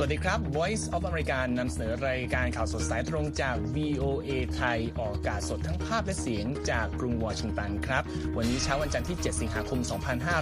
[0.00, 8.02] สวัสดีครับ Voice of America นำเสนอรายการข่าวสดสายตรงจาก VOA ไทย ออกอากาศสดทั้งภาพและเสียงจากกรุงวอชิงตันครับ
[8.36, 9.80] วันนี้เช้าวันจันทร์ที่ 7 สิงหาคม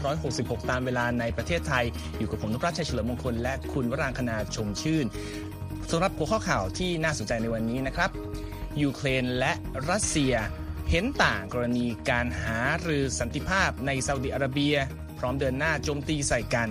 [0.04, 1.84] 2566 ตามเวลาในประเทศไทย
[2.18, 5.06] อยู่กับผมนุพรัชชัยเฉลิมมงคล และคุณวรางคณาชมชื่น
[5.90, 8.10] สำหรับหัวข้อข่าวที่น่าสนใจในวันนี้นะครับ
[8.82, 9.52] ยูเครนและ
[9.90, 10.34] รัสเซีย
[10.90, 14.76] เห็นต่างกรณีการหารือสันติภาพในซาอุดิอาระเบีย
[15.18, 16.70] พร้อมเดินหน้าโจมตีใส่กัน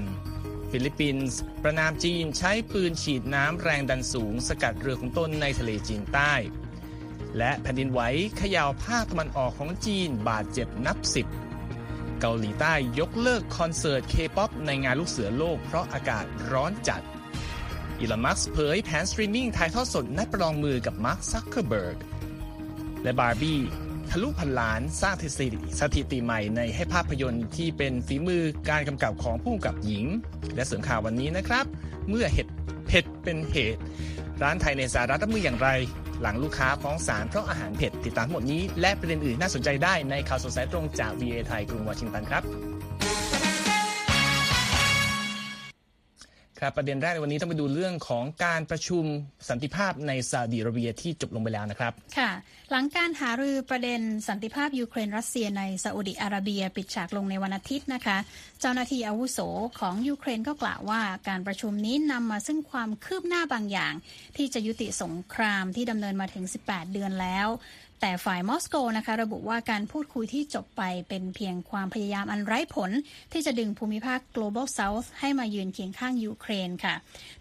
[0.78, 6.34] ฟิลิปปินส์ ประณามจีนใช้ปืนฉีดน้ำแรงดันสูง สกัดเรือของตนในทะเลจีนใต้
[7.38, 8.02] และแผ่นดินไหว
[8.38, 11.28] เขย่าภาคตะวันออกของจีนบาดเจ็บนับสิบ
[12.20, 17.02] เกาหลีใต้ยกเลิกคอนเสิร์ตเคป๊อปในงานลูกเสือโลกเพราะอากาศร้อนจัด
[18.00, 21.98] อีลอนมัสก์เผยแผนสตรีมมิ่งถ่ายทอดสดนัดประลองมือกับมาร์คซักเคอร์เบิร์ก
[23.04, 23.62] และบาร์บี้
[24.10, 25.16] ทะลุพันล้านสร้าง
[25.80, 30.06] สถิติใหม่ในให้ภาพยนตร์ที่เป็นฝีมือการกำกับของผู้กำกับหญิง
[30.56, 31.66] และเสริมข่าววันนี้นะครับ
[32.10, 32.48] เมื่อเห็ด
[32.88, 33.82] เผ็ดเป็นเหตุ
[34.44, 35.70] ร้านไทยในสหรัฐรับมืออย่างไร
[36.22, 42.44] หลังลูกค้าฟ้องศาลเพราะอาหารเผ็ดติดตามหมดนี้ และประเด็นอื่นน่าสนใจได้ในข่าวสดสายตรงจาก VA ไทยกรุงวอชิงตันครับ
[46.60, 49.04] ครับประเด็นแรกในวันนี้ต้องไปดูเรื่องของการประชุม
[49.50, 52.32] สันติภาพในซาอุดิอาระเบียที่จบลงไปแล้วนะครับ ค่ะ
[52.72, 58.18] หลังการหารือประเด็นสันติภาพยูเครนรัสเซียในซาอุดิอาระเบียปิดฉากลงในวันอาทิตย์นะคะ
[58.62, 59.40] เจ้าหน้าที่อาวุโส
[59.80, 63.94] ของยูเครนก็กล่าวว่าการประชุมนี้นำมาซึ่งความคืบหน้าบางอย่าง
[64.38, 67.48] ที่จะยุติสงครามที่ดำเนินมาถึง 18 เดือนแล้ว
[68.02, 72.92] แต่ฝ่ายมอสโกนะคะระบุว่าการพูดคุยที่จบไปเป็นเพียงความพยายามอันไร้ผล
[73.32, 76.96] ที่จะดึงภูมิภาค global south ให้มายืนเคียงข้างยูเครนค่ะ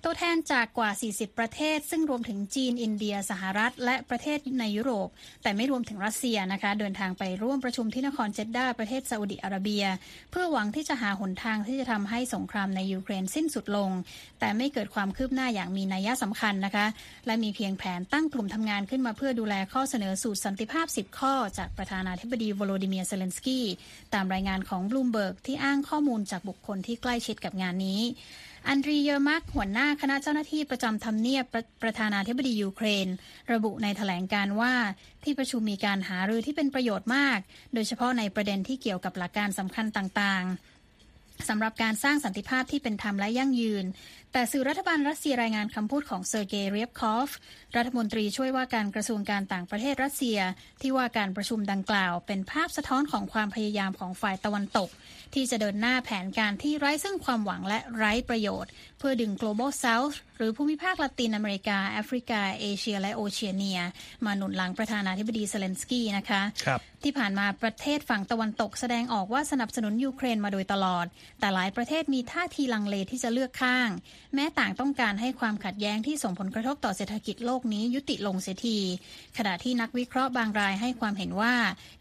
[0.04, 5.08] ตัวแทนจากกว่า 40 ประเทศ ซึ่งรวมถึงจีน อินเดีย สหรัฐ และประเทศในยุโรป
[5.42, 9.84] แต่ไม่รวมถึงรัสเซียนะคะ เดินทางไปร่วมประชุมที่นครเจดดาประเทศซาอุดิอาระเบีย
[10.30, 13.90] เพื่อหวังที่จะหาหนทางที่จะทำให้สงครามในยูเครนสิ้นสุดลง
[14.40, 16.86] แต่ไม่เกิดความคืบหน้าอย่างมีนัยสำคัญนะคะ
[17.26, 23.66] และมีเพียงแผนตั้งกลุ่มทำงานขึ้นมาเพื่อดูแลข้อเสนอสูตรสันติภาพ 10 ข้อ จากประธานาธิบดีวโลดิเมียเซเลนสกี้
[24.14, 28.00] ตามรายงานของบลูมเบิร์กที่อ้างข้อมูลจากบุคคลที่ใกล้ชิดกับงานนี้
[28.68, 33.08] อันดรีเยอร์มักหัวหน้าคณะเจ้าหน้าที่ประจำทำเนียบประประธานาธิบดียูเครน
[33.52, 34.74] ระบุในแถลงการณ์ว่า
[35.24, 37.38] ที่ประชุมมีการหารือที่เป็นประโยชน์มาก
[37.74, 43.84] โดยเฉพาะในประเด็นที่เกี่ยวกับหลักการสำคัญต่างๆสำหรับการสร้างสันติภาพที่เป็นธรรมและยั่งยืน
[44.36, 47.30] แต่สื่อรัฐบาลรัสเซียรายงานคำพูดของเซอร์เกย์เรียบคอฟ
[47.76, 50.38] รัฐมนตรีช่วยว่าการกระทรวงการต่างประเทศรัสเซีย
[50.82, 54.88] ที่ว่าการประชุมดังกล่าว เป็นภาพสะท้อนของความพยายามของฝ่ายตะวันตก
[55.34, 63.80] ที่จะเดินหน้าแผนการที่ไร้ซึ่งความหวังและไร้ประโยชน์ เพื่อดึง global south หรือภูมิภาคละตินอเมริกา แอฟริกา เอเชีย และโอเชียเนีย
[64.24, 71.06] มาหนุนหลังประธานาธิบดีเซเลนสกี้นะคะครับที่ผ่านมาประเทศฝั่งตะวันตกแสดงออกว่าสนับสนุนยูเครนมาโดยตลอด
[71.40, 73.88] แต่หลายประเทศมีท่าทีลังเลที่จะเลือกข้าง
[74.34, 78.78] แม้ต่างต้องการให้ความขัดแย้งที่ส่งผลกระทบต่อเศรษฐกิจโลกนี้ยุติลงเสียที
[79.38, 81.54] ขณะที่นักวิเคราะห์บางรายให้ความเห็นว่า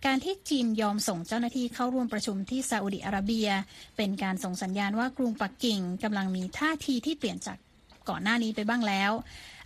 [0.06, 3.50] การที่จีนยอมส่งเจ้าหน้าที่เข้าร่วมประชุมที่ซาอุดิอาระเบีย
[3.98, 7.58] เป็นการส่งสัญญาณว่ากรุงปักกิ่งกำลังมีท่าทีที่เปลี่ยนจาก
[8.10, 9.12] ก่อนหน้านี้ไปบ้างแล้ว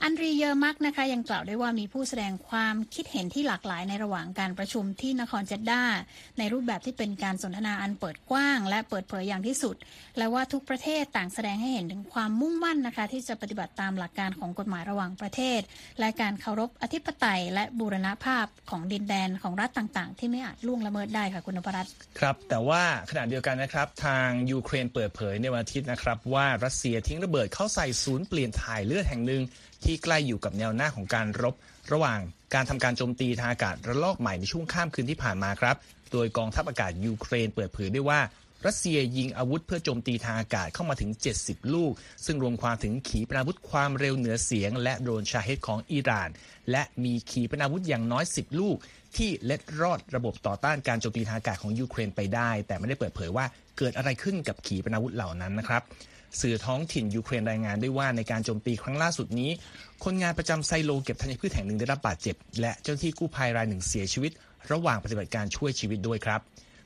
[0.03, 5.84] อันดรีเยอร์มักนะคะยังกล่าวด้วยว่ามีผู้แสดงความคิดเห็นที่หลากหลายในระหว่างการประชุมที่นครเจดดา
[6.38, 9.75] ในรูปแบบที่เป็นการสนทนาอันเปิดกว้าง และเปิดเผยอย่างที่สุด
[10.18, 15.59] และว่าทุกประเทศต่างแสดงให้เห็นถึงความมุ่งมั่นนะคะ ที่จะปฏิบัติตามหลักการของกฎหมายระหว่างประเทศ
[16.00, 21.88] และการเคารพอธิปไตย และบูรณภาพของดินแดนของรัฐต่างๆ ที่ไม่อาจล่วงละเมิดได้ค่ะคุณนพรัต
[22.19, 29.41] ครับ แต่ว่าขณะเดียวกันนะครับทางยูเครนเปิดเผยในวันอาทิตย์นะครับว่ารัสเซียทิ้งระเบิดเข้าใส่ศูนย์เปลี่ยนถ่ายเลือดแห่งหนึ่ง
[29.84, 31.56] ที่ใกล้อยู่กับแนวหน้าของการรบ
[31.92, 32.20] ระหว่าง
[32.54, 35.76] การทำการโจมตีทางอากาศระลอกใหม่ในช่วงข้ามคืนที่ผ่านมาครับ
[36.12, 38.20] โดยกองทัพอากาศยูเครนเปิดเผยได้วยว่า
[38.66, 41.91] รัสเซียยิงอาวุธเพื่อโจมตีทางอากาศเข้ามาถึง 70 ลูก
[42.26, 46.30] ซึ่งรวมความถึงขีปนาวุธความเร็วเหนือเสียง และโดรนชาเฮดของอิหร่าน
[46.72, 48.78] และมีขีปนาวุธอย่างน้อย 10 ลูก
[49.18, 53.46] ที่เล็ดรอดระบบต่อต้านการโจมตีทางอากาศของยูเครนไปได้ แต่ไม่ได้เปิดเผยว่า
[53.78, 55.82] เกิดอะไรขึ้นกับขีปนาวุธเหล่านั้นนะครับ
[56.41, 59.52] สื่อท้องถิ่นยูเครนรายงานด้วยว่าในการโจมตีครั้งล่าสุดนี้
[60.03, 64.32] คนงานประจำไซโลเก็บธัญพืชแห่งหนึ่งได้รับบาดเจ็บ และเจ้าหน้าที่กู้ภัยรายหนึ่งเสียชีวิต
[64.72, 66.41] ระหว่างปฏิบัติการช่วยชีวิตด้วยครับ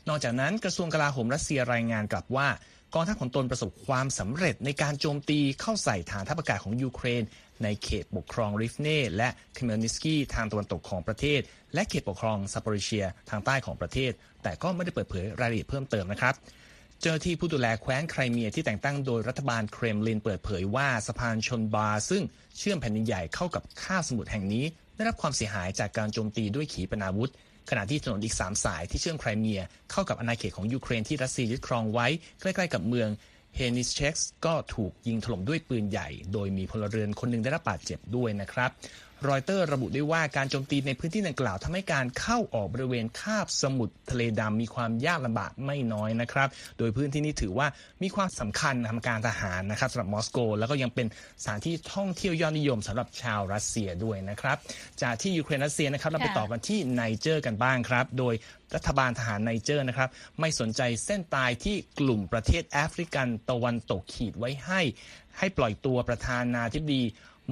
[0.08, 2.48] นอกจากนั้นกระทรวงกลาโหมรัสเซียรายงานกลับว่า
[2.94, 7.24] กองทัพของตนประสบความสำเร็จในการโจมตีเข้าใส่ฐานทัพอากาศของยูเครน
[7.64, 11.42] ในเขตปกครองริฟเน่และเคเมลนิสกี้ทางตะวันตกของประเทศ
[11.74, 14.12] และเขตปกครองซาปอริเชีย ทางใต้ของประเทศ
[14.44, 16.34] แต่ก็ไม่ได้เปิดเผยรายละเอียดเพิ่มเติมนะครับ
[17.04, 22.24] เจ้าหน้าที่ผู้ดูแลแคว้นไครเมียที่แต่งตั้งโดยรัฐบาลเครมลินเปิดเผยว่าสะพานชอนฮาร์ซึ่ง
[22.58, 24.66] เชื่อมแผ่นดินใหญ่เข้ากับคาบสมุทรแห่งนี้
[24.96, 27.32] ได้รับความเสียหายจากการโจมตีด้วยขีปนาวุธ
[27.70, 29.62] ขณะที่ถนนอีก 3 สายที่เชื่อมไครเมีย
[29.92, 32.08] เข้ากับอาณาเขตของยูเครนที่รัสเซียยึดครองไว้
[32.42, 33.10] ใกล้ๆกับเมือง
[33.56, 38.70] เฮนิสเช็กส์ก็ถูกยิงถล่มด้วยปืนใหญ่ โดยมีพลเรือนคนหนึ่งได้รับบาดเจ็บด้วยนะครับ
[39.30, 47.68] รอยเตอร์ระบุได้ว่าการโจมตีในพื้นที่ดังกล่าวทำให้การเข้าออกบริเวณคาบสมุทรทะเลดำมีความยากลำบากไม่น้อยนะครับ โดยพื้นที่นี้ถือว่า
[48.04, 51.08] มีความสำคัญทางการทหารนะครับสำหรับมอสโก แล้วก็ยังเป็น
[51.44, 54.58] สถานที่ท่องเที่ยวยอดนิยมสำหรับชาวรัสเซียด้วยนะครับ
[55.02, 58.34] จากที่ยูเครนรัสเซียนะครับเราไปต่อกันที่ไนเจอร์กันบ้างครับ โดย
[58.76, 60.10] รัฐบาลทหารไนเจอร์นะครับ
[60.40, 64.82] ไม่สนใจเส้นตายที่กลุ่มประเทศแอฟริกาตะวันตกขีดไว้ให้
[65.38, 67.04] ให้ปล่อยตัวประธานาธิบดี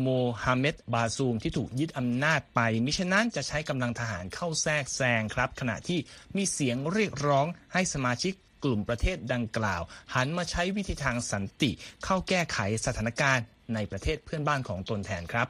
[0.02, 0.08] โม
[0.44, 6.00] ฮัมเหม็ดบาซูมที่ถูกยึดอำนาจไปมิฉะนั้นจะใช้กำลังทหารเข้าแทรกแซงครับ ขณะที่
[6.36, 8.34] มีเสียงเรียกร้องให้สมาชิก
[8.64, 9.82] กลุ่มประเทศดังกล่าว
[10.16, 11.72] หันมาใช้วิธีทางสันติ
[12.06, 15.48] เข้าแก้ไขสถานการณ์ในประเทศเพื่อนบ้านของตนแทนครับ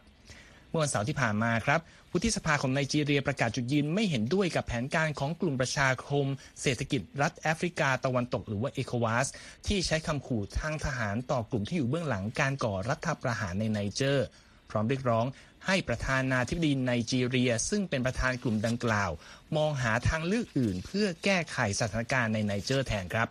[0.69, 1.79] เมื่อวันเสาร์ที่ผ่านมาครับ
[2.11, 6.25] วุฒิสภาของไนจีเรียประกาศจุดยืนไม่เห็นด้วยกับแผนการของกลุ่มประชาคม
[6.61, 9.27] เศรษฐกิจรัฐแอฟริกาตะวันตกหรือว่าเอโควาส
[9.67, 14.25] ที่ใช้คำขู่ทางทหารต่อกลุ่มที่อยู่เบื้องหลังการก่อรัฐประหารในไนเจอร์
[14.69, 15.25] พร้อมเรียกร้อง
[15.67, 19.11] ให้ประธานาธิบดีไนจีเรีย ซึ่งเป็นประธานกลุ่มดังกล่าว
[19.57, 23.27] มองหาทางเลือกอื่น เพื่อแก้ไขสถานการณ์ในไนเจอร์แทนครับ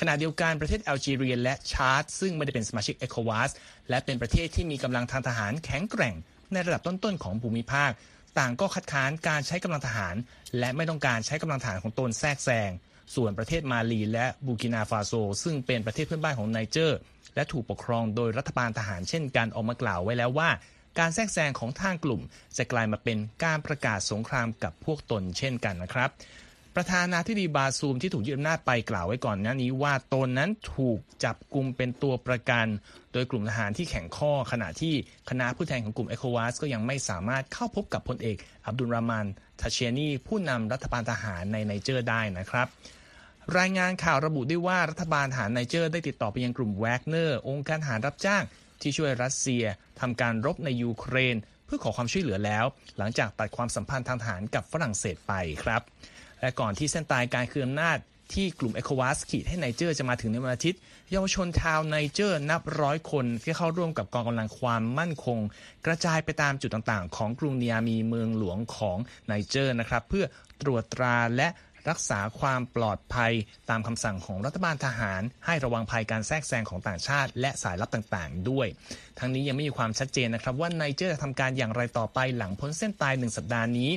[0.00, 3.50] ขณะเดียวกันประเทศแอลจีเรียและชาร์ตซึ่งไม่ได้เป็นสมาชิกเอโควาส
[3.88, 6.14] และเป็นประเทศที่มีกำลังทางทหารแข็งแกร่ง
[6.52, 7.90] ในระดับต้นๆของภูมิภาค
[8.38, 10.16] ต่างก็คัดค้านการใช้กำลังทหาร
[10.58, 12.70] และไม่ต้องการใช้กำลังทหารของตนแทรกแซง
[13.14, 15.12] ส่วนประเทศมาลีและบูร์กินาฟาโซ
[15.44, 16.98] ซึ่งเป็นประเทศเพื่อนบ้านของไนเจอร์
[17.34, 20.50] และถูกปกครองโดยรัฐบาลทหารเช่นกันออกมากล่าวไว้แล้วว่า
[20.98, 22.22] การแทรกแซงของทางกลุ่ม
[22.56, 26.10] จะกลายมาเป็นการประกาศสงครามกับพวกตนเช่นกันนะครับ
[26.76, 32.66] ประธานาธิบดีบาซูมที่ถูกยึดอำนาจไปกล่าวไว้ก่อนหน้านี้ว่าตนนั้นถูกจับกลุ่มเป็นตัวประกัน
[33.12, 34.94] โดยกลุ่มทหารที่แข็งข้อขณะที่
[35.30, 38.36] คณะผู้แทนของกลุ่มเอโควาสก็ยังไม่สามารถเข้าพบกับพลเอก
[38.66, 39.26] อับดุลรามาน
[39.60, 42.66] ทาเชนีผู้นำรัฐบาลทหารในไนเจอร์ได้นะครับ
[43.58, 48.42] รายงานข่าวระบุได้ว่ารัฐบาลทหารไนเจอร์ได้ติดต่อไปยังกลุ่มแวกเนอร์ องค์การทหารรับจ้าง
[48.80, 49.64] ที่ช่วยรัสเซีย
[50.00, 51.36] ทำการรบในยูเครน
[51.66, 52.64] เพื่อขอความช่วยเหลือแล้ว
[52.98, 55.32] หลังจากตัดความสัมพันธ์ทางทหารกับฝรั่งเศสไป
[55.64, 55.82] ครับ
[56.42, 57.98] และก่อนที่เส้นตายการคืนอำนาจ
[58.34, 60.80] ที่กลุ่มเอโควาสขีดให้ไนเจอร์จะมาถึงในวันอาทิตย์
[61.10, 65.38] เยาวชนชาวไนเจอร์นับร้อยคนที่เข้าร่วมกับกองกำลังความมั่นคง
[65.86, 70.24] กระจายไปตามจุดต่างๆ ของกรุงเนียมีเมืองหลวงของไนเจอร์นะครับ เพื่อ
[70.62, 71.48] ตรวจตราและ
[71.90, 73.32] รักษาความปลอดภัย
[73.70, 78.66] ตามคำสั่งของรัฐบาลทหาร ให้ระวังภัยการแทรกแซงของต่างชาติ และสายลับต่างๆ ด้วย
[79.18, 83.90] ทั้งนี้ยังไม่มีความชัดเจนนะครับว่าไนเจอร์จะทำการอย่างไรต่อไปหลังพ้นเส้นตายหนึ่งสัปดาห์นี้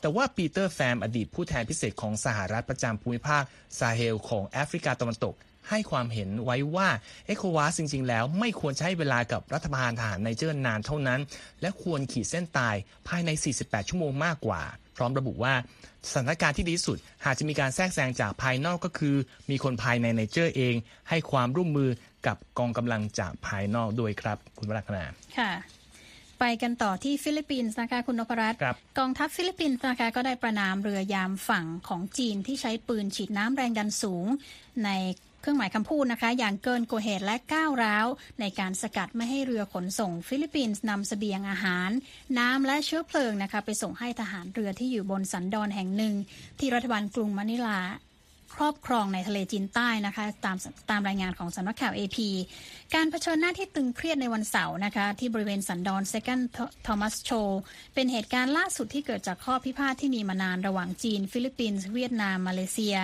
[0.00, 3.42] แต่ว่าปีเตอร์แฟมอดีตผู้แทนพิเศษของสหรัฐประจำภูมิภาค
[3.78, 5.34] ซาเฮลของแอฟริกาตะวันตก
[5.68, 6.88] ให้ความเห็นไว้ว่า
[7.26, 11.20] เอโควาสจริง ๆ แล้วไม่ควรใช้เวลากับรัฐบาลทหารไนเจอร์นานเท่านั้น
[11.60, 12.74] และควรขีดเส้นตาย
[13.08, 13.30] ภายใน
[13.60, 14.62] 48 ชั่วโมงมากกว่า
[14.96, 15.54] พร้อมระบุว่า
[16.10, 19.16] สถานการณ์ที่ดีสุด หากจะมีการแทรกแซงจากภายนอกก็คือ
[19.50, 20.74] มีคนภายในไนเจอร์เอง
[21.08, 21.90] ให้ความร่วมมือ
[22.26, 25.04] กับกองกำลังจากภายนอกด้วยครับ คุณวรักนา
[25.38, 25.52] ค่ะ
[26.40, 28.58] ไปกันต่อที่ฟิลิปปินส์นะคะคุณนพรัตน์
[28.98, 34.26] กองทัพฟิลิปปินส์นะคะก็ได้ประณามเรือยามฝั่งของจีนที่ใช้ปืนฉีดน้ำแรงดันสูง
[34.84, 34.90] ใน
[35.42, 38.06] เครื่องหมายคำพูดนะคะ อย่างเกินกว่าเหตุและก้าวร้าว
[38.40, 41.90] ในการสกัดไม่ให้เรือขนส่งฟิลิปปินส์นำเสบียงอาหาร
[42.38, 46.14] น้ำและเชื้อเพลิงนะคะ ไปส่งให้ทหารเรือที่อยู่บนสันดอนแห่งหนึ่ง
[46.58, 47.80] ที่รัฐบาลกรุงมะนิลา
[48.58, 50.56] ครอบครองในทะเลจีนใต้นะคะตาม
[50.90, 52.18] ตามรายงานของสำนักข่าว AP
[52.94, 56.40] การเผชิญหน้าที่ตึงเครียดในวันเสาร์นะคะ ที่บริเวณสันดอนเซกันด์
[56.86, 57.30] ทอมัสโชล
[57.94, 62.96] เป็นเหตุการณ์ล่าสุดที่เกิดจากข้อพิพาทที่มีมานานระหว่างจีน ฟิลิปปินส์ เวียดนาม มาเลเซีย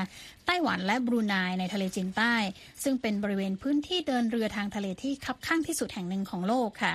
[0.51, 2.35] ไต้หวันและบรูไนในทะเลจีนใต้
[2.83, 6.95] ซึ่งเป็นบริเวณพื้นที่เดินเรือทางทะเลที่คับคั่งที่สุดแห่งหนึ่งของโลกค่ะ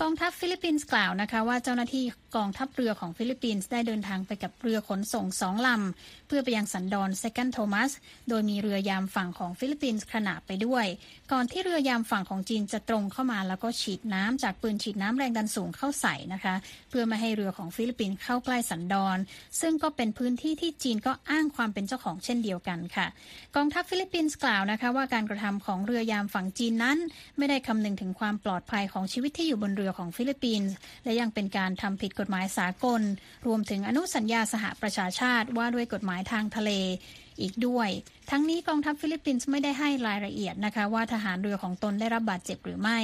[0.00, 2.04] กองทัพฟิลิปปินส์กล่าวนะคะว่าเจ้าหน้าที่
[2.36, 7.90] กองทัพเรือของฟิลิปปินส์ได้เดินทางไปกับเรือขนส่งสองลำ เพื่อไปยังสันดอนเซกันด์โทมัส
[8.28, 10.86] โดยมีเรือยามฝั่งของฟิลิปปินส์ขนาบไปด้วย
[11.32, 16.54] ก่อนที่เรือยามฝั่งของจีนจะตรงเข้ามาแล้วก็ฉีดน้ำจากปืนฉีดน้ำแรงดันสูงเข้าใส่นะคะ
[16.90, 19.18] เพื่อไม่ให้เรือของฟิลิปปินส์เข้าใกล้สันดอน
[19.60, 23.06] ซึ่งก็เป็นพื้นที่ที่จีนก็อ้างความเป็นเจ้าของเช่นเดียวกันค่ะ
[23.56, 26.98] กองทัพฟิลิปปินส์กล่าวนะคะว่าการกระทำของเรือยามฝั่งจีนนั้น
[27.38, 30.72] ไม่ได้คำนึงถึงความปลอดภัยของชีวิตที่อยู่บนเรือของฟิลิปปินส์
[31.04, 33.02] และยังเป็นการทำผิดกฎหมายสากล
[33.46, 36.70] รวมถึงอนุสัญญาสหประชาชาติว่าด้วยกฎหมายทางทะเล
[37.40, 37.88] อีกด้วย
[38.30, 42.98] ทั้งนี้กองทัพฟิลิปปินส์ไม่ได้ให้รายละเอียดนะคะว่าทหารเรือของตนได้รับบาดเจ็บหรือไม่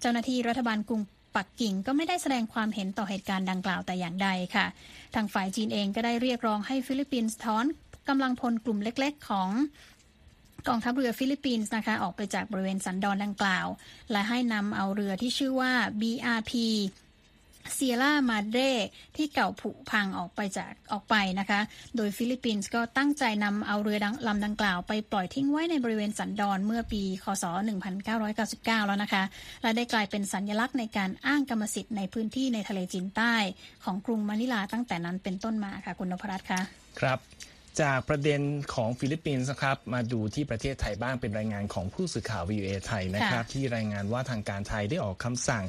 [0.00, 1.02] เจ้าหน้าที่รัฐบาลกรุง
[1.36, 4.66] ปักกิ่งก็ไม่ได้แสดงความเห็นต่อเหตุการณ์ดังกล่าวแต่อย่างใดค่ะ
[5.14, 7.66] ทางฝ่ายจีนเองก็ได้เรียกร้องให้ฟิลิปปินส์ถอน
[8.08, 9.48] กำลังพลกลุ่มเล็ก ๆ ของ
[10.68, 13.66] กองทัพเรือฟิลิปปินส์นะคะออกไปจากบริเวณสันดอนดังกล่าว
[14.10, 16.52] และให้นำเอาเรือที่ชื่อว่า BRP
[17.74, 18.58] เซียร์รามาเดร
[19.16, 21.60] ที่เก่าผุพังออกไปจากออกไปนะคะ
[21.96, 23.98] โดยฟิลิปปินส์ก็ตั้งใจนำเอาเรือ
[24.28, 27.44] ลำดังกล่าวไปปล่อยทิ้งไว้ในบริเวณสันดอนเมื่อปีคศ
[27.96, 29.22] 1999 แล้วนะคะ
[29.62, 33.34] และได้กลายเป็นสัญลักษณ์ในการอ้างกรรมสิทธิ์ในพื้นที่ในทะเลจีนใต้
[33.84, 36.60] ของกรุงมะนิลาตั้งแต่นั้นเป็นต้นมาค่ะ คุณนพรัตน์คะ
[37.00, 37.18] ครับ
[37.80, 38.40] จากประเด็น
[38.74, 45.64] ของฟิลิปปินส์ครับมาดูที่ประเทศไทยบ้างเป็นรายงานของผู้สื่อข่าววีเอไทยนะครับ ที่รายงานว่าทางการไทยได้ออกคำสั่ง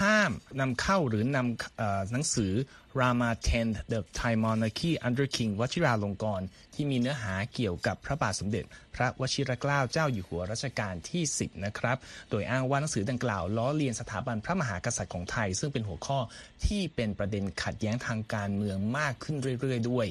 [0.00, 2.52] ห้ามนำเข้าหรือนำหนังสือ
[3.00, 8.64] Rama 10 The Thai Monarchy Under King วชิราลงกรณ์ที่มีเนื้อหาเกี่ยวกับพระบาทสมเด็จ
[8.94, 11.96] พระวชิรเกล้าเจ้าอยู่หัวรัชกาลที่ 10 นะครับ
[12.30, 16.18] โดยอ้างว่าหนังสือดังกล่าวล้อเลียนสถาบันพระมหากษัตริย์ของไทย ซึ่งเป็นหัวข้อ
[16.66, 20.06] ที่เป็นประเด็นขัดแย้งทางการเมืองมากขึ้นเรื่อย ๆ ด้วย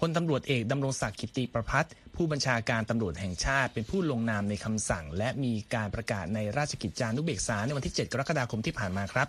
[0.00, 1.84] พลตำรวจเอกดำรงศักดิ์กิติประพัฒ
[2.16, 9.28] ผู้บัญชาการตำรวจแห่งชาติ เป็นผู้ลงนามในคำสั่ง และมีการประกาศในราชกิจจานุเบกษาในวันที่ 7 กรกฎาคมที่ผ่านมาครับ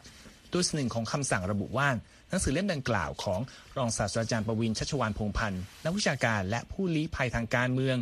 [0.52, 1.88] โดยหนึ่งของคำสั่งระบุว่า
[2.30, 3.40] หนังสือเล่มดังกล่าวของ
[3.78, 7.98] รองศาสตราจารย์ประวินชัชวานพงพันธ์นักวิชาการและผู้ลี้ภัยทางการเมือง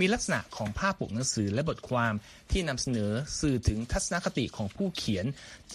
[0.00, 2.14] มีลักษณะของภาพปกหนังสือและบทความ
[2.50, 5.26] ที่นำเสนอสื่อถึงทัศนคติของผู้เขียน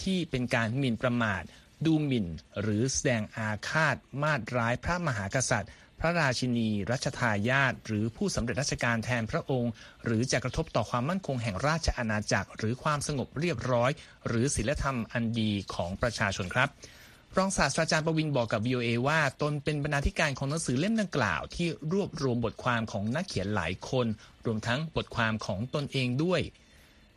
[0.02, 1.42] ที่เป็นการหมิ่นประมาท
[1.86, 2.26] ดูหมิ่น
[2.60, 5.70] หรือแสดงอาฆาต มาดร้ายพระมหากษัตริย์
[6.00, 9.72] พระราชินี รัชทายาทหรือผู้สำเร็จราชการแทนพระองค์
[10.04, 13.90] หรือจะกระทบต่อความมั่นคงแห่งราชอาณาจักร หรือความสงบเรียบร้อย
[14.26, 16.68] หรือศีลธรรมอันดีของประชาชนครับ
[17.36, 24.06] รองศาสตราจารย์ประวินบอกกับ VOA ว่า ตนเป็นบรรณาธิการของหนังสือเล่มดังกล่าว ที่รวบรวมบทความของนักเขียนหลายคน
[24.46, 26.40] รวมทั้งบทความของตนเองด้วย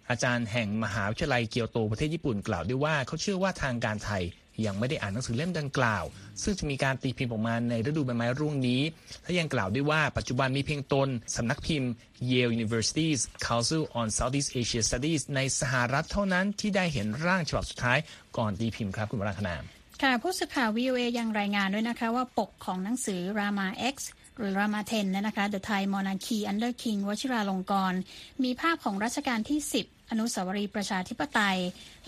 [0.10, 4.24] อาจารย์แห่งมหาวิทยาลัยเกียวโตประเทศญี่ปุ่นกล่าวด้วยว่า เขาเชื่อว่าทางการไทย
[4.66, 6.04] ยังไม่ได้อ่านหนังสือเล่มดังกล่าว
[6.44, 8.82] ซึ่งจะมีการตีพิมพ์ออกมาในฤดูใบไม้ร่วงนี้
[9.24, 11.92] และยังกล่าวด้วยว่าปัจจุบันมีเพียงตนสำนักพิมพ์
[12.30, 17.98] Yale University's Council on Southeast Asia Studies ในสหรัฐเท่านั้นที่ได้เห็นร่างฉบับสุดท้าย
[18.38, 19.56] ก่อนตีพิมพ์ครับคุณวราคณา
[20.02, 23.96] ค่ะผู้สื่อข่าว VOA ยังรายงานด้วยนะคะว่าปกของหนังสือ Rama X
[24.38, 28.00] หรือ Rama 10นะคะ The Thai Monarchy Under King วชิราลงกรณ์
[28.44, 31.60] มีภาพของรัชกาลที่ 10 อนุสาวรีย์ประชาธิปไตย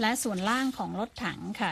[0.02, 1.72] และส่วนล่างของรถถังค่ะ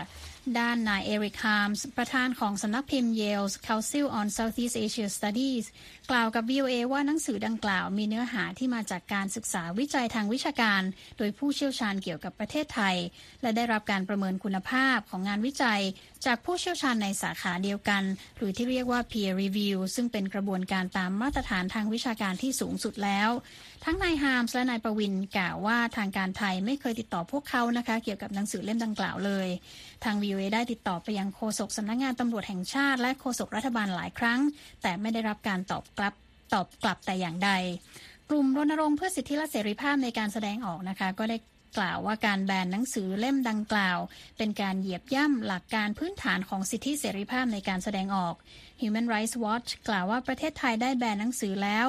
[0.59, 5.65] ด้านนายเอริกฮามส์ประธานของสำนักพิมพ์ Yale's Council on Southeast Asia Studies
[6.11, 10.81] กล่าวกับ VOA ว่าหนังสือดังกล่าวมีเนื้อหาที่มาจากการศึกษาวิจัยทางวิชาการ
[11.17, 12.95] โดยผู้เชี่ยวชาญเกี่ยวกับประเทศไทย
[13.41, 15.81] และได้รับการประเมินคุณภาพของงานวิจัย
[16.25, 18.03] จากผู้เชี่ยวชาญในสาขาเดียวกัน
[18.37, 23.29] หรือที่เรียกว่า peer review ซึ่งเป็นกระบวนการตามมาตรฐานทางวิชาการที่สูงสุดแล้ว
[23.89, 29.47] ทั้งนายฮามส์และนายประวินกล่าวว่าทางการไทยไม่เคยติดต่อพวกเขานะคะ เกี่ยวกับหนังสือเล่มดังกล่าวเลย
[30.03, 34.39] ทาง VOA ได้ติดต่อไปยังโฆษกสำนักงงานตำรวจแห่งชาติ และโฆษกรัฐบาลหลายครั้ง
[34.81, 36.13] แต่ไม่ได้รับการตอบกลับ
[36.53, 37.51] ตอบกลับแต่อย่างใด
[38.29, 41.37] กลุ่มรณรงค์เพื่อสิทธิและเสรีภาพในการแสดงออกนะคะ ก็ได้
[41.77, 43.99] กล่าวว่าการแบนหนังสือเล่มดังกล่าว
[44.37, 48.35] เป็นการเหยียบย่ำหลักการพื้นฐานของสิทธิเสรีภาพในการแสดงออก
[48.81, 51.87] Human Rights Watch กล่าวว่าประเทศไทยได้แบนหนังสือแล้ว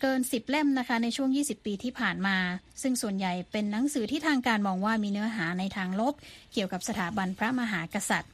[0.00, 2.36] เกิน 10 เล่มนะคะในช่วง 20 ปีที่ผ่านมา
[2.82, 6.14] ซึ่งส่วนใหญ่เป็นหนังสือที่ทางการมองว่ามีเนื้อหาในทางลบ
[6.52, 8.32] เกี่ยวกับสถาบันพระมหากษัตริย์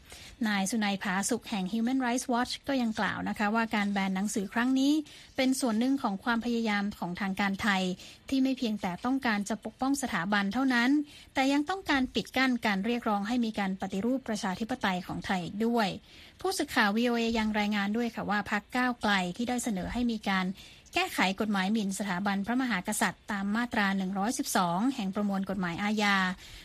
[0.49, 4.93] นายสุนัยผาสุขแห่ง Human Rights Watch ก็ยังกล่าวนะคะว่าการแบนหนังสือครั้งนี้
[5.37, 7.83] เป็นส่วนหนึ่งของความพยายามของทางการไทย
[8.29, 10.91] ที่ไม่เพียงแต่ต้องการจะปกป้องสถาบันเท่านั้น
[11.35, 15.89] แต่ยังต้องการปิดกั้นการเรียกร้องให้มีการปฏิรูปประชาธิปไตยของไทยด้วย
[16.41, 20.47] ผู้สื่อข่าว VOA ยังรายงานด้วยค่ะว่าพรรคก้าวไกลที่ได้เสนอให้มีการ
[20.95, 23.87] แก้ไขกฎหมายหมิ่นสถาบันพระมหากษัตริย์ ตามมาตรา
[24.41, 26.17] 112 แห่งประมวลกฎหมายอาญา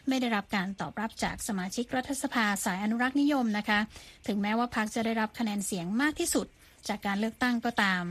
[0.07, 3.79] ไม่ได้รับการตอบรับจากสมาชิกรัฐสภาสายอนุรักษ์นิยมนะคะ
[4.27, 6.48] ถึงแม้ว่าพรรคจะได้รับคะแนนเสียงมากที่สุด
[6.88, 8.03] จากการเลือกตั้งก็ตาม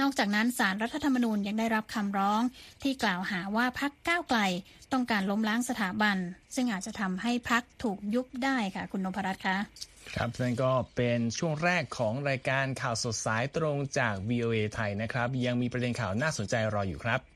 [0.00, 2.42] นอกจากนั้นสารรัฐธรรมนูญยังได้รับคำร้อง
[2.82, 4.40] ที่กล่าวหาว่าพรรคก้าวไกล
[4.92, 6.16] ต้องการล้มล้างสถาบัน
[6.54, 9.56] ซึ่งอาจจะทำให้พรรคถูกยุบได้ค่ะคุณนพรัตน์คะ
[10.16, 17.31] ครับนั่นก็เป็นช่วงแรกของรายการข่าวสดสายตรงจาก VOA ไทยนะครับ ยังมีประเด็นข่าวน่าสนใจรออยู่ครับ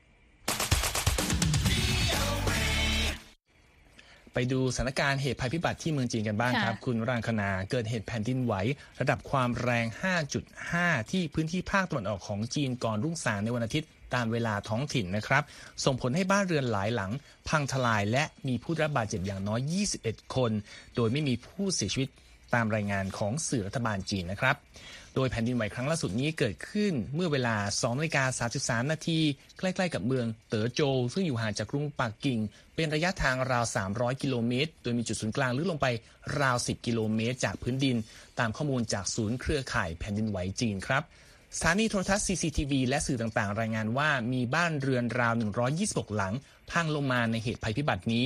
[4.39, 8.53] ไปดูสถานการณ์เหตุภัยพิบัติที่เมืองจีนกันบ้างครับ คุณรังคณาเกิดเหตุแผ่นดินไหว
[8.99, 9.85] ระดับความแรง
[10.49, 15.43] 5.5 ที่พื้นที่ภาคตะวันออกของจีนก่อนรุ่งสางในวันอาทิตย์ตามเวลาท้องถิ่นนะครับ
[15.85, 17.11] ส่งผลให้บ้านเรือนหลายหลัง
[17.49, 19.61] พังทลายและมีผู้รับบาดเจ็บอย่างน้อย
[19.97, 20.51] 21 คน
[20.95, 22.09] โดยไม่มีผู้เสียชีวิต
[22.55, 24.55] ตามรายงานของสื่อรัฐบาลจีนนะครับ
[25.19, 28.47] โดยแผ่นดินไหวครั้งล่าสุดนี้เกิดขึ้นเมื่อเวลา2นาฬิกา
[28.83, 29.19] 33 นาที
[29.57, 32.39] ใกล้ ๆ กับเมืองเต๋อโจวซึ่งอยู่ห่างจากกรุงปักกิ่ง
[32.75, 35.87] เป็นระยะทางราว 300 กิโลเมตร โดยมีจุดศูนย์กลางลึกลงไป
[36.41, 37.95] ราว 10 กิโลเมตร จากพื้นดิน
[38.39, 41.03] ตามข้อมูลจากศูนย์เครือข่ายแผ่นดินไหวจีนครับ
[41.57, 45.33] สถานีโทรทัศน์ CCTV และสื่อต่างๆ รายงานว่ามีบ้านเรือนราว
[45.75, 46.33] 126 หลัง
[46.71, 48.25] พังลงมาในเหตุภัยพิบัตินี้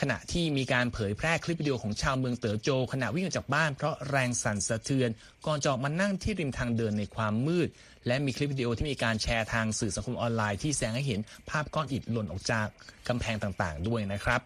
[0.00, 5.10] ขณะที่มีการเผยแพร่คลิปวิดีโอของชาวเมืองเต๋อโจ ขณะวิ่งออกจากบ้านเพราะแรงสั่นสะเทือน
[5.46, 7.68] ก่อนจะออกมานั่งที่ริมทางเดินในความมืด
[8.06, 12.66] และมีคลิปวิดีโอที่มีการแชร์ทางสื่อสังคมออนไลน์ที่แสดงให้เห็นภาพก้อนอิฐหล่นออกจาก
[13.08, 14.40] กำแพงต่างๆ ด้วยนะครับ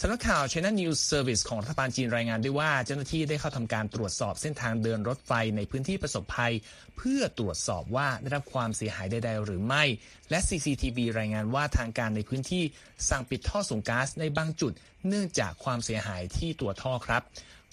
[0.00, 6.52] สำนักข่าว China News Service ของรัฐบาลจีนรายงานด้วยว่า เจ้าหน้าที่ได้เข้าทำการตรวจสอบเส้นทางเดินรถไฟในพื้นที่ประสบภัย
[6.96, 9.84] เพื่อตรวจสอบว่าได้รับความเสียหายใดๆหรือไม่
[10.30, 12.64] และ CCTV รายงานว่าทางการในพื้นที่
[13.10, 14.72] สั่งปิดท่อส่งก๊าซในบางจุด
[15.08, 17.22] เนื่องจากความเสียหายที่ตัวท่อครับ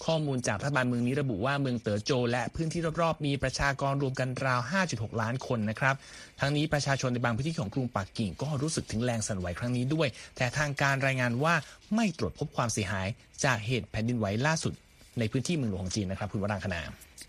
[0.04, 4.60] ข้อมูลจากรัฐบาลเมืองนี้ระบุว่าเมืองเต๋อโจ และพื้นที่รอบๆ มีประชากรรวมกันราว
[4.90, 5.94] 5.6 ล้านคนนะครับ
[6.40, 11.54] ทั้งนี้ประชาชนในบางพื้นที่ของกรุงปักกิ่งก็รู้สึกถึงแรงสั่นไหวครั้งนี้ด้วย แต่ทางการรายงานว่า
[11.94, 13.08] ไม่ตรวจพบความเสียหาย
[13.44, 14.72] จากเหตุแผ่นดินไหวล่าสุด
[15.18, 16.80] ในพื้นที่เมืองหลวงของจีนนะครับ คุณวรังคณา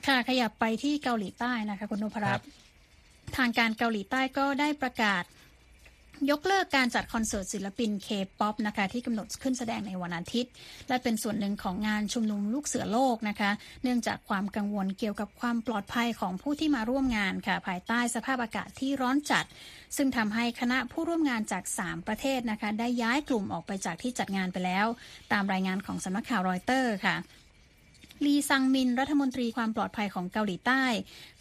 [0.07, 2.45] ค่ะขยับไปที่เกาหลีใต้นะคะคุณนพรัตน์
[3.37, 5.23] ทางการเกาหลีใต้ก็ได้ประกาศ
[6.31, 10.51] ยกเลิกการจัดคอนเสิร์ตศิลปินเคป๊อปนะคะที่กำหนดขึ้นแสดงในวันอาทิตย์
[10.89, 13.51] และเป็นส่วนหนึ่งของงานชุมนุมลูกเสือโลกนะคะ
[13.83, 19.45] เนื่องจากความกังวลเกี่ยวกับความปลอดภัยของผู้ที่มาร่วมงานค่ะ ภายใต้สภาพอากาศที่ร้อนจัด
[19.97, 24.85] ซึ่งทำให้คณะผู้ร่วมงานจาก 3 ประเทศนะคะ ได้ย้ายกลุ่มออกไปจากที่จัดงานไปแล้ว
[25.33, 27.15] ตามรายงานของสำนักข่าวรอยเตอร์ค่ะ
[28.25, 30.83] ลีซังมินรัฐมนตรีความปลอดภัยของเกาหลีใต้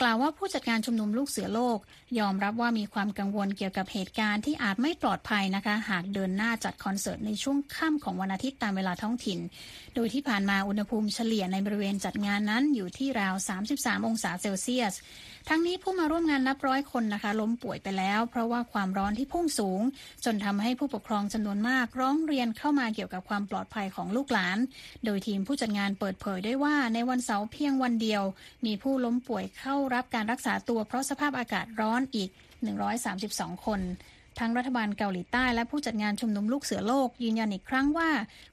[0.00, 1.78] กล่าวว่าผู้จัดการชุมนุมลูกเสือโลก
[2.18, 9.38] ยอมรับว่ามีความกังวลเกี่ยวกับเหตุการณ์ที่อาจไม่ปลอดภัยนะคะ หากเดินหน้าจัดคอนเสิร์ตในช่วงค่ำของวันอาทิตย์ตามเวลาท้องถิ่น
[9.94, 13.34] โดยที่ผ่านมาอุณหภูมิเฉลี่ยในบริเวณจัดงานนั้นอยู่ที่ราว
[13.70, 14.94] 33 องศาเซลเซียส
[15.48, 19.80] ทั้งนี้ผู้มาร่วมงานนับร้อยคนนะคะ ล้มป่วยไปแล้ว เพราะว่าความร้อนที่พุ่งสูง
[20.24, 24.58] จนทำให้ผู้ปกครองจำนวนมากร้องเรียนเข้ามาเกี่ยวกับความปลอดภัยของลูกหลาน
[25.04, 28.22] โดยทีมผู้จัดงานเปิดเผยได้ว่าในวันเสาร์เพียงวันเดียว
[28.66, 32.30] มีผู้ล้มป่วยเข้ารับการรักษาตัวเพราะสภาพอากาศร้อนอีก
[32.96, 33.80] 132 คน
[34.38, 38.10] ทั้งรัฐบาลเกาหลีใต้และผู้จัดงานชุมนุมลูกเสือโลก ยืนยันอีกครั้งว่า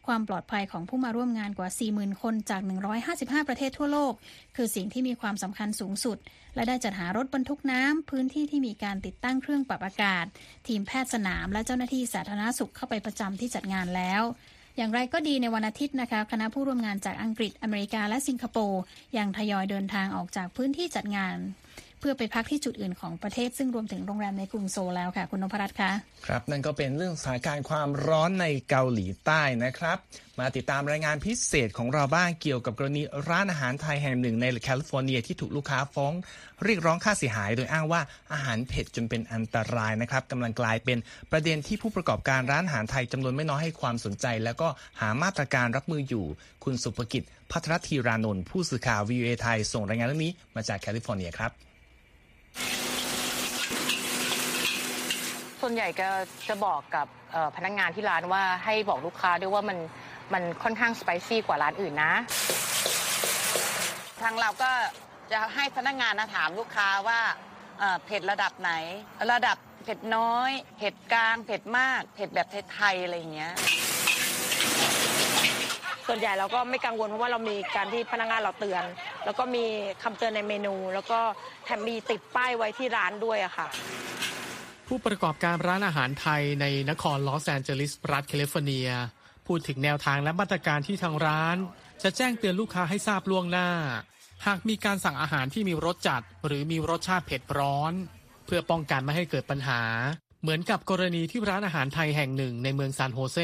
[0.08, 2.62] ความปลอดภัยของผู้มาร่วมงานกว่า 40,000 คนจาก
[3.06, 4.14] 155 ประเทศทั่วโลก
[4.56, 6.18] คือสิ่งที่มีความสำคัญสูงสุด
[6.56, 10.26] และได้จัดหารถบรรทุกน้ำพื้นที่ที่มีการติดตั้งเครื่องปรับอากาศ
[10.68, 14.24] ทีมแพทย์สนามและเจ้าหน้าที่สาธารณสุขเข้าไปประจำที่จัดงานแล้ว
[14.78, 18.82] อย่างไรก็ดีในวันอาทิตย์นะคะ คณะผู้ร่วมงานจากอังกฤษ อเมริกาและสิงคโปร์
[19.18, 21.38] ยังทยอยเดินทางออกจากพื้นที่จัดงาน
[22.02, 25.92] เพื่อไปพักที่จุดอื่นของประเทศ ซึ่งรวมถึงโรงแรมในกรุงโซลแล้วค่ะ คุณนพรัตน์คะ
[26.28, 29.98] ครับนั่นก็เป็นเรื่องสถานการณ์ความร้อนในเกาหลีใต้นะครับ
[30.40, 36.14] มาติดตามรายงานพิเศษของเราบ้างเกี่ยวกับกรณีร้านอาหารไทยแห่งหนึ่งในแคลิฟอร์เนียที่ถูกลูกค้าฟ้อง
[36.64, 38.02] เรียกร้องค่าเสียหาย โดยอ้างว่า
[38.34, 40.98] อาหารเผ็ดจนเป็นอันตรายนะครับกำลังกลายเป็น
[41.32, 44.68] ประเด็นที่ผู้ประกอบการร้านอาหารไทยจำนวนไม่น้อยให้ความสนใจ แล้วก็
[45.02, 46.26] หามาตรการรับมืออยู่
[46.64, 51.71] คุณสุภกิจพัทรธีรานนท์ผู้สื่อข่าววีโอเอไทยส่งรายงานเรื่องนี้มาจากแคลิฟอร์เนียครับ
[55.62, 56.10] ส่วนใหญ่ก็
[56.50, 57.08] จะบอกกับ
[57.56, 59.78] พนักงงานที่ร้านว่าให้บอกลูกค้าด้วยว่ามัน
[60.34, 62.14] มันค่อนข้างสไปซี่กว่าร้านอื่นนะ
[64.22, 64.72] ทางเราก็
[65.32, 67.20] จะให้พนักงานนะถามลูกค้าว่า
[68.06, 68.72] เผ็ดระดับไหน
[69.32, 73.54] ระดับเผ็ดน้อย เผ็ดกลาง เผ็ดมาก เผ็ดแบบไทยๆอะไรอย่างเงี้ย
[76.08, 78.84] ส่วนใหญ่เราก็ไม่กังวลเพราะว่าเรามีการที่พนักงานเราเตือน
[79.26, 79.66] แล้วก็มี
[80.04, 81.20] คำเตือนในเมนู แล้วก็
[81.66, 83.68] แถมมีติดป้ายไว้ที่ร้านด้วยอะค่ะ
[84.94, 88.90] ผู้ประกอบการร้านอาหารไทยในนครลอสแอนเจลิสรัฐแคลิฟอร์เนีย
[89.48, 91.58] พูดถึงแนวทางและมาตรการที่ทางร้าน
[92.04, 93.70] จะแจ้งเตือนลูกค้าให้ทราบล่วงหน้า
[94.46, 97.94] หากมีการสั่งอาหารที่มีรสจัด หรือมีรสชาติเผ็ดร้อน
[98.46, 99.82] เพื่อป้องกันไม่ให้เกิดปัญหา
[100.42, 103.40] เหมือนกับกรณีที่ร้านอาหารไทยแห่งหนึ่งในเมืองซานโฮเซ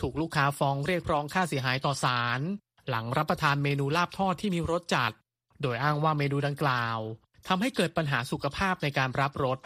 [0.00, 2.40] ถูกลูกค้าฟ้องเรียกร้องค่าเสียหายต่อศาล
[2.88, 5.12] หลังรับประทานเมนูลาบทอดที่มีรสจัด
[5.62, 6.98] โดยอ้างว่าเมนูดังกล่าว
[7.48, 9.58] ทำให้เกิดปัญหาสุขภาพในการรับรส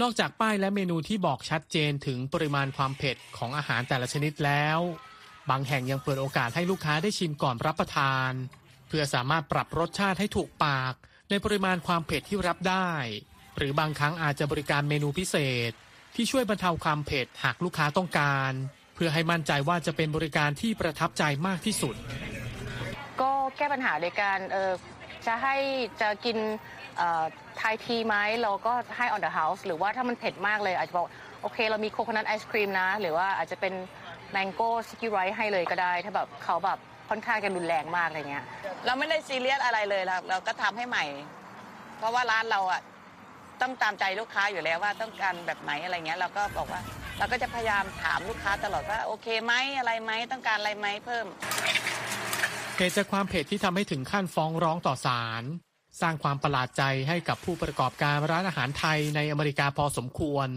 [0.00, 4.78] นอกจากป้ายและเมนูที่บอกชัดเจนถึงปริมาณความเผ็ดของอาหารแต่ละชนิดแล้ว
[5.50, 8.32] บางแห่งยังเปิดโอกาสให้ลูกค้าได้ชิมก่อนรับประทาน
[8.88, 10.94] เพื่อสามารถปรับรสชาติให้ถูกปาก
[11.30, 12.90] ในปริมาณความเผ็ดที่รับได้
[13.56, 15.36] หรือบางครั้งอาจจะบริการเมนูพิเศ
[15.70, 15.72] ษ
[16.14, 18.52] ที่ช่วยบรรเทาความเผ็ดหากลูกค้าต้องการ
[18.94, 21.94] เพื่อให้มั่นใจว่าจะเป็นบริการที่ประทับใจมากที่สุด
[23.20, 24.72] ก็แก้ปัญหาโดยการเออ
[25.26, 25.56] จะให้
[26.00, 26.36] จะกิน
[27.58, 31.06] Thai tea ไหมเราก็ให้ on the house หรือว่าถ้ามันเผ็ดมากเลย อาจจะบอก
[31.42, 33.74] โอเค เรามี coconut ice cream นะ หรือว่าอาจจะเป็น
[34.32, 38.44] mango sticky rice ให้เลยก็ได้ ถ้าแบบเขาแบบค่อนข้างจะรุนแรงมากอะไรเงี้ย
[38.86, 41.04] เราไม่ได้ซีเรียสอะไรเลยเราเราก็ทำให้ใหม่
[41.98, 42.80] เพราะว่าร้านเราอะ
[43.60, 46.80] ต้องตามใจลูกค้าอยู่แล้วว่าต้องการแบบไหนอะไรเงี้ยเราก็บอกว่า
[47.18, 51.26] เราก็จะพยายามถามลูกค้าตลอดว่าโอเคไหมอะไรไหมต้องการอะไรไหมเพิ่ม
[52.76, 55.44] เหตุจากความเผ็ดที่ทำให้ถึงขั้นฟ้องร้องต่อศาล
[56.00, 60.48] สร้างความประหลาดใจให้กับผู้ประกอบการร้านอาหารไทยในอเมริกาพอสมควร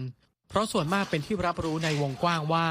[0.48, 2.68] เพราะส่วนมากเป็นที่รับรู้ในวงกว้างว่า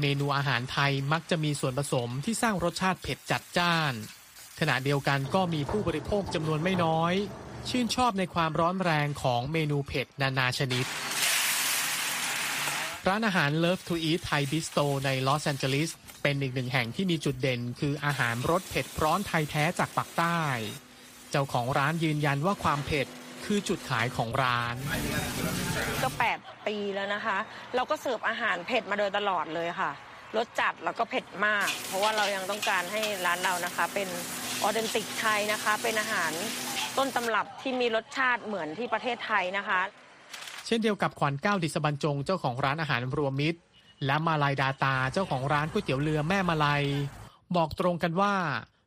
[0.00, 3.92] เมนูอาหารไทยมักจะมีส่วนผสมที่สร้างรสชาติเผ็ดจัดจ้าน
[4.60, 7.14] ขณะเดียวกันก็มีผู้บริโภคจำนวนไม่น้อย
[7.68, 10.86] ชื่นชอบในความร้อนแรงของเมนูเผ็ดนานาชนิด
[13.08, 15.90] ร้านอาหาร Love to Eat Thai Bistro ในลอสแอนเจลิส
[16.22, 20.40] เป็นอีกหนึ่งแห่งที่มีจุดเด่น คืออาหารรสเผ็ดร้อนไทยแท้จากปากใต้
[21.30, 23.06] เจ้าของร้านยืนยันว่าความเผ็ด
[23.44, 24.74] คือจุดขายของร้าน
[26.02, 27.38] ก็ 8 ปีแล้วนะคะ
[27.74, 29.90] เราก็เสิร์ฟอาหารเผ็ดมาโดยตลอดเลยค่ะ
[30.36, 34.08] รสจัดแล้วก็เผ็ดมาก เพราะว่าเรายังต้องการให้ร้านเรานะคะ เป็น
[34.62, 36.32] authentic Thai นะคะ เป็นอาหาร
[36.98, 39.80] ต้นตำรับที่มีรสชาติเหมือนที่ประเทศไทยนะคะ
[40.66, 43.58] เช่นเดียวกับขวัญก้าวดิษบรรจงเจ้าของร้านอาหารรวมมิตร
[44.06, 46.82] และมาลายดาตาเจ้าของร้านก๋วยเตี๋ยวเรือแม่มาลาย
[47.56, 48.34] บอกตรงกันว่า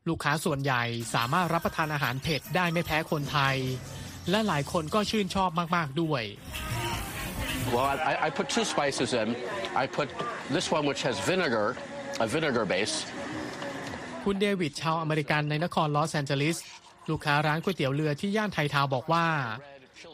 [0.10, 0.84] ลูกค้าส่วนใหญ่
[1.16, 3.56] สามารถรับประทานอาหารเผ็ดได้ไม่แพ้คนไทย
[4.30, 6.24] และหลายคนก็ชื่นชอบมาก ๆ ด้วย
[7.74, 9.28] Well, I, I put two spices in.
[9.84, 10.08] I put
[10.56, 11.68] this one, which has vinegar,
[12.24, 12.96] a vinegar base.
[14.24, 16.58] คุณเดวิดชาวอเมริกันในนครลอสแอนเจลิส
[17.10, 19.26] ลูกค้าร้านก๋วยเตี๋ยวเรือที่ย่านไททาวน์บอกว่า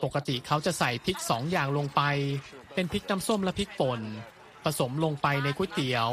[0.03, 2.01] ปกติเขาจะใส่พริกสองอย่างลงไป
[2.73, 4.01] เป็นพริกน้ำส้มและพริกป่น
[4.63, 6.09] ผสมลงไปในก๋วยเตี๋ยว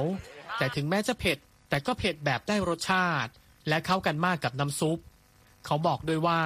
[0.59, 3.33] แต่ถึงแม้จะเผ็ด แต่ก็เผ็ดแบบได้รสชาติ
[3.69, 4.99] และเข้ากันมากกับน้ำซุป
[5.67, 6.43] เขาบอกด้วยว่า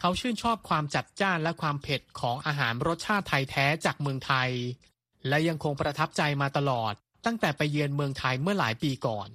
[0.00, 4.50] เขาชื่นชอบความจัดจ้านและความเผ็ดของอาหารรสชาติไทยแท้จากเมืองไทย
[5.28, 6.94] และยังคงประทับใจมาตลอด
[7.26, 9.28] ตั้งแต่ไปเยือนเมืองไทยเมื่อหลายปีก่อน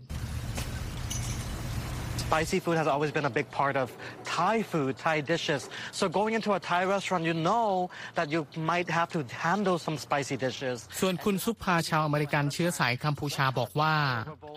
[2.30, 3.88] Spicy food has always been a big part of
[4.24, 5.62] Thai food, Thai dishes.
[6.00, 9.98] So going into a Thai restaurant, you know that you might have to handle some
[10.06, 10.78] spicy dishes.
[11.02, 13.94] ส่วนคุณซุปพาชาวอเมริกันเชื้อสายกัมพูชาบอกว่า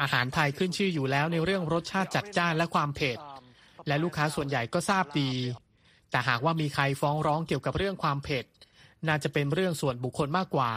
[0.02, 3.18] อาหารไทยขึ้นชื่ออยู่แล้วในเรื่องรสชาติจัดจ้านและความเผ็ด
[3.88, 5.30] และลูกค้าส่วนใหญ่ก็ทราบดี
[6.10, 8.44] แต่หากว่ามีใครฟ้องร้องเกี่ยวกับเรื่องความเผ็ด
[9.08, 10.72] น่าจะเป็นเรื่องส่วนบุคคลมากกว่า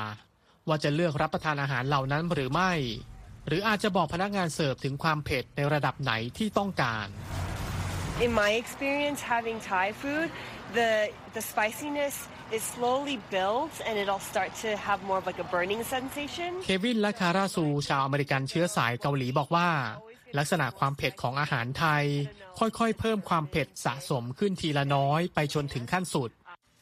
[0.68, 2.72] ว่าจะเลือกรับประทานอาหารเหล่านั้นหรือไม่
[3.48, 7.08] หรืออาจจะบอกพนักงานเสิร์ฟถึงความเผ็ดในระดับไหนที่ต้องการ
[8.26, 10.30] In my experience having Thai food,
[10.78, 10.92] the
[11.36, 12.16] the spiciness
[12.56, 16.52] is slowly built and it'll start to have more of like a burning sensation.
[16.66, 19.70] เควินและคาราซูชาวอเมริกันเชื้อสายเกาหลีบอกว่า
[20.38, 22.06] ลักษณะความเผ็ดของอาหารไทย
[22.60, 26.30] ค่อยๆ เพิ่มความเผ็ดสะสมขึ้นทีละน้อยไปจนถึงขั้นสุด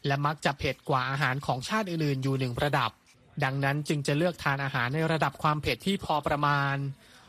[0.08, 2.91] และมักจะเผ็ดกว่าอาหารของชาติอื่นๆอยู่หนึ่งระดับ
[3.43, 6.76] ดังนั้นจึงจะเลือกทานอาหารในระดับความเผ็ดที่พอประมาณ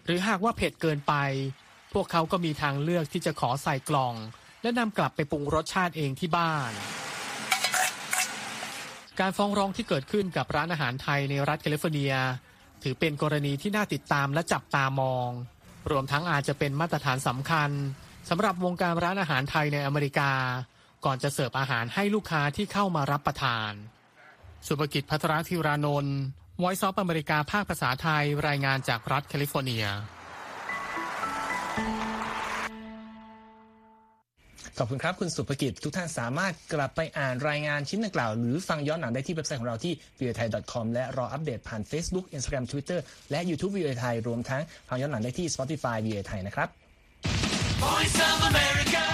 [0.04, 1.14] หรือหากว่าเผ็ดเกินไป
[1.92, 4.14] พวกเขาก็มีทางเลือกที่จะขอใส่กล่อง
[4.62, 6.72] และนำกลับไปปรุงรสชาติเองที่บ้าน
[9.20, 12.14] การฟ้องร้องที่เกิดขึ้นกับร้านอาหารไทยในรัฐแคลิฟอร์เนีย
[12.82, 15.30] ถือเป็นกรณีที่น่าติดตามและจับตามอง
[15.90, 17.70] รวมทั้งอาจจะเป็นมาตรฐานสำคัญ
[18.28, 20.32] สำหรับวงการร้านอาหารไทยในอเมริกา
[21.04, 23.72] ก่อนจะเสิร์ฟอาหารให้ลูกค้าที่เข้ามารับประทาน
[24.66, 26.18] สุภกิจพัทรธิรานนท์
[26.60, 29.84] ไวซ์ซอฟอเมริกาภาคภาษาไทยรายงานจากรัฐแคลิฟอร์เนีย
[34.78, 42.26] ขอบคุณครับ คุณสุภกิจทุกท่านสามารถกลับไปอ่านรายงานชิ้นดังกล่าว หรือฟังย้อนหลังได้ที่เว็บไซต์ของเราที่ v o a t h a i c o m และรออัปเดตผ่าน Facebook
[42.36, 42.98] Instagram Twitter
[43.30, 46.30] และ YouTube v o a t h a i รวมทั้งฟังย้อนหลังได้ที่ Spotify v o a t
[46.32, 46.68] h a i นะครับ
[47.82, 49.04] Voice of America,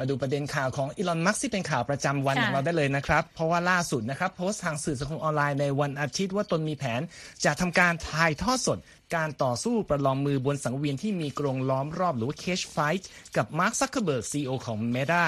[0.00, 7.00] มาดูประเด็นข่าวของอีลอนมัสก์ที่เป็นข่าวประจำวันค่ะของเราได้เลยนะครับ เพราะว่าล่าสุดนะครับโพสต์ทางสื่อสังคมออนไลน์ในวันอาทิตย์ว่าตนมีแผน
[7.44, 8.78] จะทำการถ่ายทอดสด
[9.16, 13.02] การต่อสู้ประลองฝีมือบนสังเวียนที่มีกรงล้อมรอบหรือว่า cage fight
[13.36, 15.24] กับมาร์คซักเคอร์เบิร์กซีอีโอของ Meta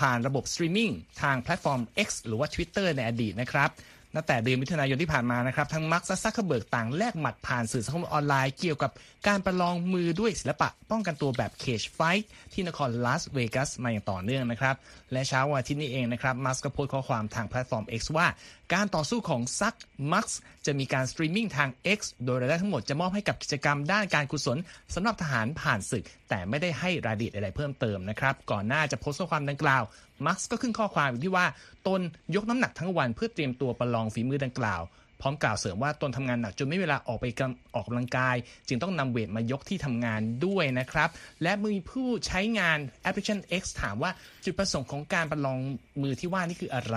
[0.00, 0.90] ผ่านระบบสตรีมมิ่ง
[1.22, 3.70] ทางแพลตฟอร์ม X หรือว่า Twitter ในอดีตนะครับ
[4.14, 8.90] ตั้งแต่เดือนมิถุนายนที่ผ่านมานะครับทั้งมัสก์คและซักเคอร์เบิร์กต่างแลกหมัดผ่านสื่อสังคมออนไลน์เกี่ยวกับ
[9.28, 14.76] การประลองฝีมือด้วยศิลปะ ป้องกันตัวแบบ cage fight ที่นครลาสเวกัสมาอย่างต่อเนื่องนะครับ
[15.12, 18.26] และเช้าวันอาทิตย์นี้เองนะครับมัสก์ก็โพสต์ข้อความทางแพลตฟอร์ม X ว่า
[18.74, 19.74] การต่อสู้ของซัก
[20.12, 24.58] มัสก์จะมีการสตรีมมิ่งทาง X โดยรายได้ทั้งหมดจะมอบให้กับกิจกรรมด้านการกุศล
[24.94, 29.82] สำหรับทหารผ่านศึก แต่ไม่ได้ให้รายละเอียดอะไรเพิ่มเติมนะครับก่อนหน้าจะโพสต์ข้อความดังกล่าว
[30.26, 31.46] มัสก์ก็ขึ้นข้อความอยู่ที่ว่า
[31.86, 32.00] ตน
[32.34, 34.82] ยกน้ำหนักทั้งวันเพื่อเตรียมตัวประลองฝีมือดังกล่าว
[35.22, 37.26] พร้อมกล่าวเสริมว่าตนทำงานหนักจนไม่มีเวลาออกไป
[37.74, 38.36] ออกกำลังกาย
[38.68, 41.08] จึงต้องนำเวทมายกที่ทำงานด้วยนะครับ
[41.42, 44.10] และมีผู้ใช้งานแอปพลิเคชัน X ถามว่า
[44.44, 45.58] จุดประสงค์ของการประลองฝี
[46.02, 46.96] มือที่ว่านี่คืออะไร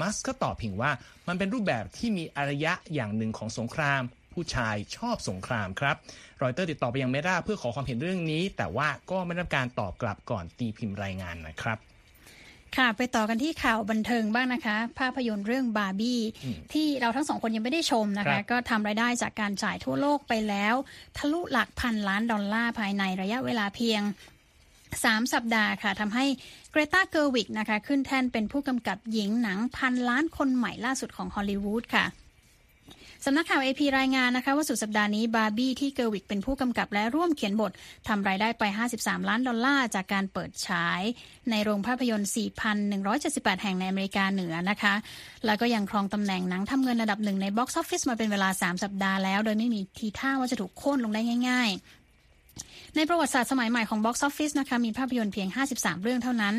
[0.00, 0.90] มัสก์ก็ตอบเพียงว่า
[1.28, 4.02] มันเป็นรูปแบบที่มีอารยะอย่างหนึ่งของสงคราม
[4.32, 5.96] ผู้ชายชอบสงครามครับ
[6.42, 11.78] รอยเตอร์ติดต่อไปยังเมตาเพื่อขอความเห็นเรื่องนี้ แต่ว่าก็ไม่ได้รับการตอบกลับก่อนตีพิมพ์รายงานนะครับ
[12.76, 16.20] ค่ะไปต่อกันที่ข่าวบันเทิงบ้างนะคะ ภาพยนตร์เรื่องบาร์บี้
[16.72, 20.74] ที่เราทั้งสองคนยังไม่ได้ชมนะครัคะบก็ทำรายได้จากการฉายทั่วโลกไปแล้ว
[21.16, 24.02] ทะลุหลักพันล้านดอลลาร์ภายในระยะเวลาเพียง
[24.72, 26.24] 3 สัปดาห์ค่ะทำให้
[26.70, 32.04] เกรตาเกอร์วิกนะคะ ขึ้นแท่นเป็นผู้กำกับหญิงหนังพันล้านคนใหม่ล่าสุดของฮอลลีวูดค่ะ
[33.28, 37.72] สำนักข่าว AP รายงานนะคะว่าสุดสัปดาห์นี้บาร์บี้ที่เกอร์วิกเป็นผู้กำกับและร่วมเขียนบท
[38.08, 38.62] ทำรายได้ไป
[38.96, 41.02] 53 ล้านดอลลาร์จากการเปิดฉาย
[41.50, 42.30] ในโรงภาพยนตร์
[42.94, 44.94] 4,178 แห่งในอเมริกาเหนือนะคะ
[45.46, 51.70] แล้วก็ยังครองตำแหน่งหนังทำเงินอันดับหนึ่งในบ็อกซ์ออฟฟิศมาเป็นเวลา 3 สัปดาห์แล้ว โดยไม่มีทีท่าว่าจะถูกโค่นลงได้ง่าย
[52.32, 56.56] ๆ ในประวัติศาสตร์สมัยใหม่ของ บ็อกซ์ออฟฟิศ นะคะมีภาพยนตร์เพียง 53 เรื่องเท่านั้น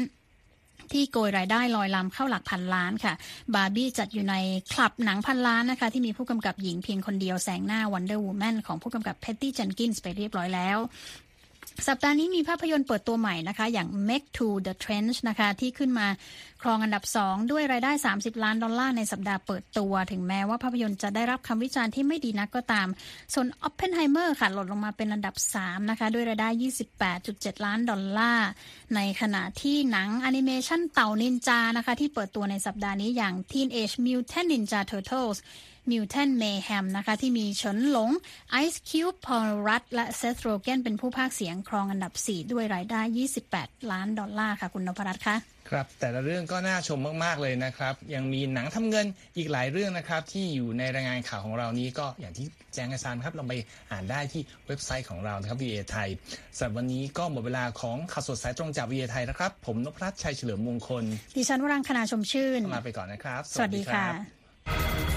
[0.94, 3.14] ที่โกยรายได้ลอยลำเข้าหลักพันล้านค่ะ
[3.54, 4.36] บาร์บี้จัดอยู่ใน
[4.74, 10.78] คลับหนังพันล้านนะคะ ที่มีผู้กำกับหญิงเพียงคนเดียวแซงหน้าวันเดอร์วูแมนของผู้กำกับแพตตี้เจนกินส์ไปเรียบร้อยแล้ว
[11.86, 16.08] สัปดาห์นี้มีภาพยนตร์เปิดตัวใหม่นะคะ อย่าง Make to the Trench นะคะ ที่ขึ้นมา
[16.62, 22.88] ครองอันดับ 2 ด้วยรายได้ 30 ล้านดอลลาร์ในสัปดาห์เปิดตัว ถึงแม้ว่าภาพยนตร์จะได้รับคำวิจารณ์ที่ไม่ดีนักก็ตาม
[23.34, 26.50] ส่วน Oppenheimer ค่ะหล่นลงมาเป็นอันดับ 3 นะคะ ด้วยรายได้
[27.08, 28.50] 28.7 ล้านดอลลาร์
[28.96, 35.40] ในขณะที่หนังแอนิเมชันเต่านินจานะคะ ที่เปิดตัวในสัปดาห์นี้อย่าง Teenage Mutant Ninja Turtles
[35.92, 38.10] Mutant Mayhem นะคะที่มีเฉินหลง
[38.64, 43.02] Ice Cube พอลรัตและเซธโรเกนเป็นผู้พากย์เสียงครองอันดับ 4 ด้วยรายได้
[43.46, 45.36] 28 ล้านดอลลาร์ค่ะคุณนพรัตน์คะ
[45.70, 49.06] ครับแต่ละเรื่องก็น่าชมมากๆเลยนะครับ ยังมีหนังทำเงิน
[49.38, 53.54] อีกหลายเรื่องนะครับ ที่อยู่ในรายงานข่าวของเรานี้ก็อย่างที่แจ้งให้ทราบครับเราไป
[53.92, 56.10] อ่านได้ที่เว็บไซต์ของเรานะครับ VA ไทย
[56.58, 61.04] สำหรับวันนี้ก็หมดเวลาของข่าวสดสายตรงจาก VA ไทยนะครับ ผมนพรัตน์ชัยเฉลิมมงคล
[61.38, 65.17] ดิฉันวรังคณาชมชื่นลาไปก่อนนะครับ สวัสดีค่ะ